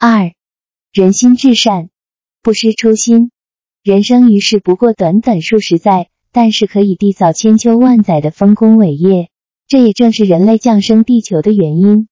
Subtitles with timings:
[0.00, 0.32] 二，
[0.92, 1.88] 人心至善，
[2.40, 3.32] 不失初心。
[3.82, 9.28] 人生于世不过短短数十载，但是可以缔造千秋万载的丰功伟业。
[9.66, 12.06] 这也正是人类降生地球的原因。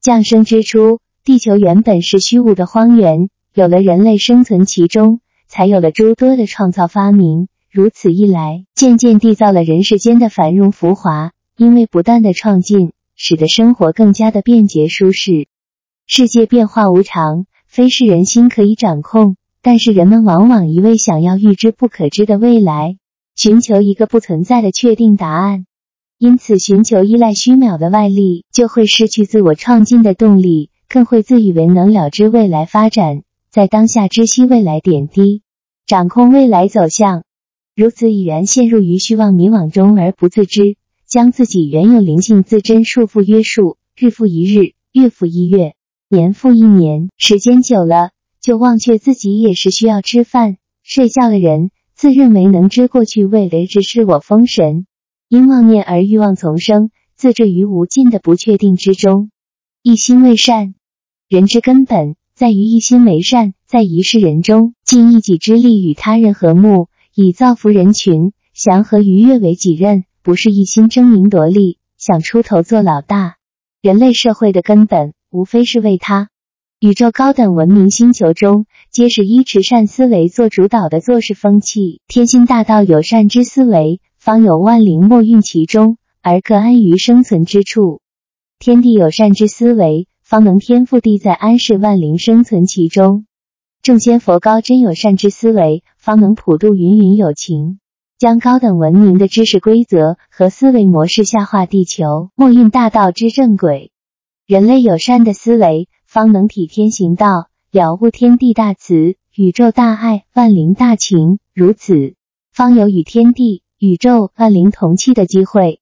[0.00, 7.48] 降生之初，地球原本是虚无的荒原，有了人类生存其中，才有了诸多的创造发明。
[7.70, 11.32] 如此一来，渐渐缔造了人世间的繁荣浮华。
[11.58, 15.48] 因为不断的创进，使得生活更加的便捷舒适。
[16.08, 19.36] 世界变化无常，非是人心可以掌控。
[19.60, 22.96] 但是人们往往一味想要预知不可知的未来，
[23.34, 25.66] 寻求一个不存在的确定答案，
[26.16, 35.42] 因此寻求依赖虚渺的外力，就会失去自我创进的动力，更会自以为能了知未来发展，在当下知悉未来点滴，
[35.88, 37.24] 掌控未来走向。
[37.74, 45.74] 如此已然陷入于虚妄迷惘中而不自知，将自己原有灵性自真束缚约束，日复一日，月复一月，
[46.16, 48.08] 年复一年，时间久了。
[48.40, 54.86] 就忘却自己也是需要吃饭睡觉的人，自认为能知过去未来之事我封神，
[55.28, 59.30] 因妄念而欲望丛生，自坠于无尽的不确定之中。
[59.82, 60.74] 一心为善，
[61.28, 73.34] 人之根本在于一心为善，在一世人中尽一己之力与他人和睦，以造福人群，祥和愉悦为己任，不是一心争名夺利，想出头做老大。
[73.82, 76.30] 人类社会的根本无非是为他。
[76.80, 82.00] 宇宙高等文明星球中，皆是依持善思维做主导的做事风气。
[82.08, 88.00] 天心大道有善之思维，方有万灵默运其中，而各安于生存之处。
[88.58, 93.26] 天地有善之思维，方能天赋地在，安适万灵生存其中。
[93.82, 97.78] 众仙佛高真有善之思维，方能普度芸芸有情，
[98.18, 103.92] 将高等文明的知识规则和思维模式下化地球，默运大道之正轨。
[104.46, 105.88] 人类有善的思维。
[106.06, 112.14] 方能体天行道，了悟天地大慈、宇宙大爱、万灵大情，如此，
[112.52, 115.80] 方有与天地、宇宙、万灵同气的机会。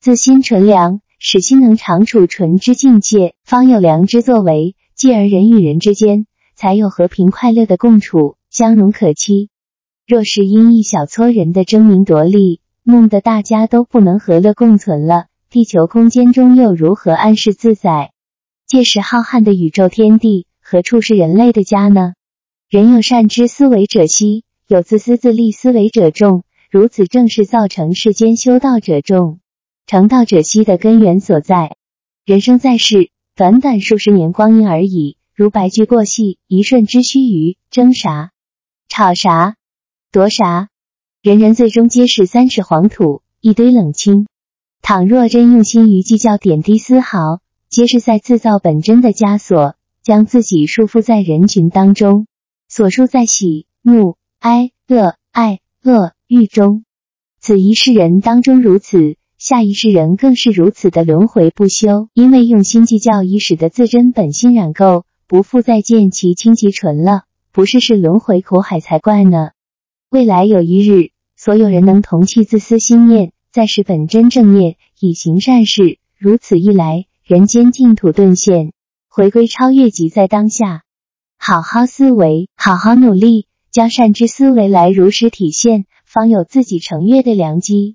[0.00, 9.50] 自心纯良，使心能常处纯之境界，方有良知作为，继而人与人之间才有和平快乐的共处，相容可期。
[10.06, 18.12] 若是因一小撮人的争名夺利，弄得大家都不能和乐共存了，地球空间中又如何安适自在？
[18.66, 22.14] 届时浩瀚的宇宙天地，何处是人类的家呢？
[22.70, 26.44] 人有善知思维者稀，有自私自利思维者众。
[26.70, 29.38] 如此正是造成世间修道者众、
[29.86, 31.76] 成道者稀的根源所在。
[32.24, 37.56] 人生在世，短短数十年光阴而已，如白驹过隙，一瞬之须臾。
[37.70, 38.30] 争啥？
[38.88, 39.56] 吵啥？
[40.10, 40.68] 夺啥？
[41.22, 44.26] 人人最终皆是三尺黄土，一堆冷清。
[44.80, 47.40] 倘若真用心于计较点滴丝毫。
[47.74, 49.74] 皆是在自造本真的枷锁，
[50.04, 52.28] 将自己束缚在人群当中，
[52.68, 56.84] 锁束在喜怒哀乐爱恶欲中。
[57.40, 62.08] 此一世人当中如此，下一世人更是如此的轮回不休。
[62.14, 69.48] 因为用心计较，已使得自真本心染垢，不复再见其清其纯了，不是是轮回苦海才怪呢。
[70.10, 75.98] 未来有一日，所有人能同弃自私心念，再使本真正念，以行善事。
[76.16, 77.06] 如此一来。
[77.26, 78.72] 人间净土顿现，
[79.08, 80.82] 回归超越即在当下。
[81.38, 87.92] 好好思维，好好努力，将善之思维来如实体现，方有自己成悦的良机。